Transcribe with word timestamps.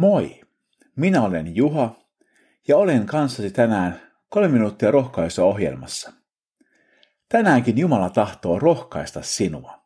Moi, 0.00 0.40
minä 0.96 1.22
olen 1.22 1.56
Juha 1.56 2.00
ja 2.68 2.76
olen 2.76 3.06
kanssasi 3.06 3.50
tänään 3.50 4.00
kolme 4.28 4.48
minuuttia 4.48 4.90
rohkaisua 4.90 5.44
ohjelmassa. 5.44 6.12
Tänäänkin 7.28 7.78
Jumala 7.78 8.10
tahtoo 8.10 8.58
rohkaista 8.58 9.22
sinua. 9.22 9.82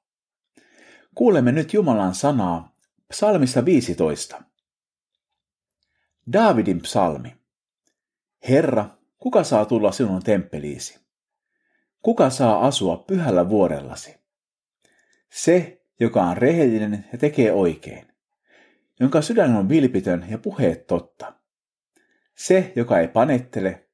Kuulemme 1.14 1.52
nyt 1.52 1.74
Jumalan 1.74 2.14
sanaa 2.14 2.76
psalmissa 3.08 3.64
15. 3.64 4.42
Daavidin 6.32 6.80
psalmi. 6.80 7.36
Herra, 8.48 8.86
kuka 9.18 9.44
saa 9.44 9.64
tulla 9.64 9.92
sinun 9.92 10.22
temppeliisi? 10.22 11.00
Kuka 12.02 12.30
saa 12.30 12.66
asua 12.66 12.96
pyhällä 12.96 13.48
vuorellasi? 13.48 14.16
Se, 15.32 15.82
joka 16.00 16.22
on 16.22 16.36
rehellinen 16.36 17.08
ja 17.12 17.18
tekee 17.18 17.52
oikein 17.52 18.13
jonka 19.00 19.22
sydän 19.22 19.56
on 19.56 19.68
vilpitön 19.68 20.26
ja 20.28 20.38
puheet 20.38 20.86
totta. 20.86 21.32
Se, 22.36 22.72
joka 22.76 22.98
ei 22.98 23.08
panettele, 23.08 23.88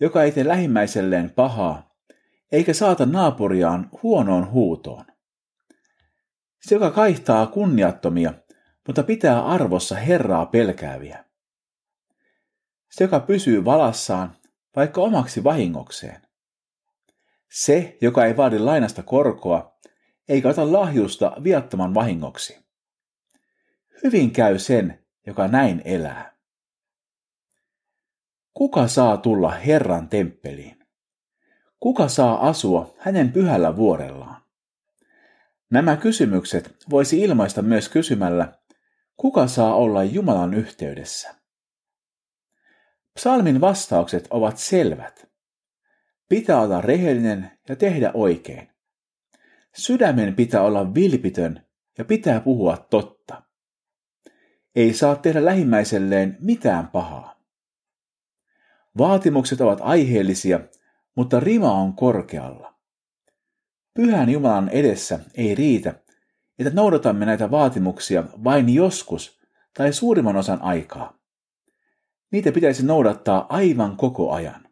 joka 0.00 0.22
ei 0.22 0.32
tee 0.32 0.48
lähimmäiselleen 0.48 1.30
pahaa, 1.30 1.94
eikä 2.52 2.74
saata 2.74 3.06
naapuriaan 3.06 3.88
huonoon 4.02 4.50
huutoon. 4.50 5.04
Se, 6.60 6.74
joka 6.74 6.90
kaihtaa 6.90 7.46
kunniattomia, 7.46 8.34
mutta 8.86 9.02
pitää 9.02 9.46
arvossa 9.46 9.94
Herraa 9.94 10.46
pelkääviä. 10.46 11.24
Se, 12.90 13.04
joka 13.04 13.20
pysyy 13.20 13.64
valassaan, 13.64 14.36
vaikka 14.76 15.00
omaksi 15.00 15.44
vahingokseen. 15.44 16.22
Se, 17.50 17.98
joka 18.00 18.24
ei 18.24 18.36
vaadi 18.36 18.58
lainasta 18.58 19.02
korkoa, 19.02 19.78
eikä 20.28 20.48
ota 20.48 20.72
lahjusta 20.72 21.32
viattoman 21.44 21.94
vahingoksi. 21.94 22.59
Hyvin 24.04 24.30
käy 24.30 24.58
sen, 24.58 25.04
joka 25.26 25.48
näin 25.48 25.82
elää. 25.84 26.36
Kuka 28.54 28.88
saa 28.88 29.16
tulla 29.16 29.50
Herran 29.50 30.08
temppeliin? 30.08 30.86
Kuka 31.80 32.08
saa 32.08 32.48
asua 32.48 32.94
hänen 32.98 33.32
pyhällä 33.32 33.76
vuorellaan? 33.76 34.42
Nämä 35.70 35.96
kysymykset 35.96 36.76
voisi 36.90 37.20
ilmaista 37.20 37.62
myös 37.62 37.88
kysymällä, 37.88 38.52
kuka 39.16 39.46
saa 39.46 39.74
olla 39.74 40.04
Jumalan 40.04 40.54
yhteydessä? 40.54 41.34
Psalmin 43.14 43.60
vastaukset 43.60 44.26
ovat 44.30 44.58
selvät. 44.58 45.30
Pitää 46.28 46.60
olla 46.60 46.80
rehellinen 46.80 47.50
ja 47.68 47.76
tehdä 47.76 48.10
oikein. 48.14 48.70
Sydämen 49.76 50.34
pitää 50.34 50.62
olla 50.62 50.94
vilpitön 50.94 51.66
ja 51.98 52.04
pitää 52.04 52.40
puhua 52.40 52.76
totta 52.76 53.19
ei 54.80 54.94
saa 54.94 55.16
tehdä 55.16 55.44
lähimmäiselleen 55.44 56.36
mitään 56.40 56.88
pahaa. 56.88 57.40
Vaatimukset 58.98 59.60
ovat 59.60 59.78
aiheellisia, 59.82 60.60
mutta 61.14 61.40
rima 61.40 61.72
on 61.72 61.96
korkealla. 61.96 62.74
Pyhän 63.94 64.30
Jumalan 64.30 64.68
edessä 64.68 65.18
ei 65.34 65.54
riitä, 65.54 65.94
että 66.58 66.74
noudatamme 66.74 67.26
näitä 67.26 67.50
vaatimuksia 67.50 68.24
vain 68.44 68.74
joskus 68.74 69.40
tai 69.74 69.92
suurimman 69.92 70.36
osan 70.36 70.62
aikaa. 70.62 71.18
Niitä 72.32 72.52
pitäisi 72.52 72.86
noudattaa 72.86 73.46
aivan 73.48 73.96
koko 73.96 74.32
ajan. 74.32 74.68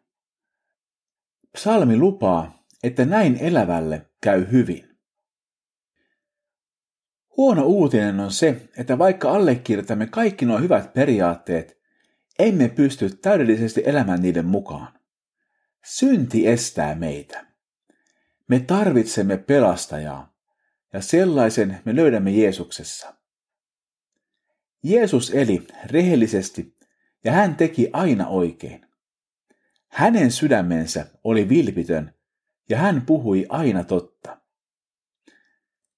Psalmi 1.53 1.97
lupaa, 1.97 2.63
että 2.83 3.05
näin 3.05 3.37
elävälle 3.41 4.09
käy 4.21 4.51
hyvin. 4.51 4.88
Huono 7.39 7.65
uutinen 7.65 8.19
on 8.19 8.31
se, 8.31 8.69
että 8.77 8.97
vaikka 8.97 9.31
allekirjoitamme 9.31 10.07
kaikki 10.07 10.45
nuo 10.45 10.59
hyvät 10.59 10.93
periaatteet, 10.93 11.77
emme 12.39 12.69
pysty 12.69 13.09
täydellisesti 13.09 13.83
elämään 13.85 14.21
niiden 14.21 14.45
mukaan. 14.45 14.99
Synti 15.85 16.47
estää 16.47 16.95
meitä. 16.95 17.45
Me 18.47 18.59
tarvitsemme 18.59 19.37
pelastajaa, 19.37 20.33
ja 20.93 21.01
sellaisen 21.01 21.79
me 21.85 21.95
löydämme 21.95 22.31
Jeesuksessa. 22.31 23.15
Jeesus 24.83 25.29
eli 25.29 25.67
rehellisesti, 25.85 26.75
ja 27.23 27.31
hän 27.31 27.55
teki 27.55 27.89
aina 27.93 28.27
oikein. 28.27 28.85
Hänen 29.87 30.31
sydämensä 30.31 31.05
oli 31.23 31.49
vilpitön, 31.49 32.13
ja 32.69 32.77
hän 32.77 33.01
puhui 33.01 33.45
aina 33.49 33.83
totta. 33.83 34.37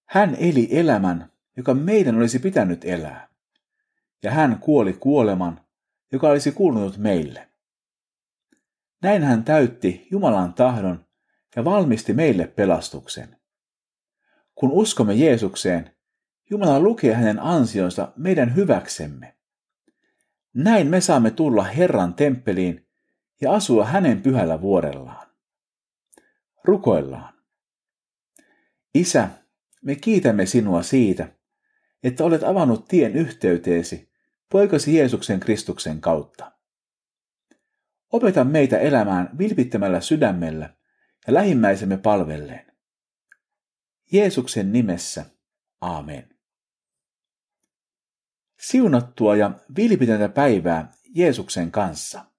Hän 0.05 0.35
eli 0.39 0.67
elämän, 0.71 1.30
joka 1.61 1.73
meidän 1.73 2.17
olisi 2.17 2.39
pitänyt 2.39 2.85
elää. 2.85 3.27
Ja 4.23 4.31
hän 4.31 4.59
kuoli 4.59 4.93
kuoleman, 4.93 5.61
joka 6.11 6.29
olisi 6.29 6.51
kuulunut 6.51 6.97
meille. 6.97 7.49
Näin 9.01 9.23
hän 9.23 9.43
täytti 9.43 10.07
Jumalan 10.11 10.53
tahdon 10.53 11.05
ja 11.55 11.65
valmisti 11.65 12.13
meille 12.13 12.47
pelastuksen. 12.47 13.37
Kun 14.55 14.71
uskomme 14.71 15.13
Jeesukseen, 15.13 15.95
Jumala 16.49 16.79
lukee 16.79 17.13
hänen 17.13 17.39
ansionsa 17.39 18.11
meidän 18.15 18.55
hyväksemme. 18.55 19.35
Näin 20.53 20.87
me 20.87 21.01
saamme 21.01 21.31
tulla 21.31 21.63
Herran 21.63 22.13
temppeliin 22.13 22.87
ja 23.41 23.53
asua 23.53 23.85
hänen 23.85 24.21
pyhällä 24.21 24.61
vuorellaan. 24.61 25.27
Rukoillaan. 26.63 27.33
Isä, 28.93 29.29
me 29.81 29.95
kiitämme 29.95 30.45
sinua 30.45 30.83
siitä, 30.83 31.27
että 32.03 32.23
olet 32.23 32.43
avannut 32.43 32.87
tien 32.87 33.15
yhteyteesi 33.15 34.11
poikasi 34.51 34.95
Jeesuksen 34.95 35.39
Kristuksen 35.39 36.01
kautta. 36.01 36.51
Opeta 38.11 38.43
meitä 38.43 38.77
elämään 38.79 39.29
vilpittömällä 39.37 40.01
sydämellä 40.01 40.73
ja 41.27 41.33
lähimmäisemme 41.33 41.97
palvelleen. 41.97 42.71
Jeesuksen 44.11 44.73
nimessä, 44.73 45.25
aamen. 45.81 46.29
Siunattua 48.59 49.35
ja 49.35 49.51
vilpitöntä 49.75 50.29
päivää 50.29 50.91
Jeesuksen 51.15 51.71
kanssa. 51.71 52.30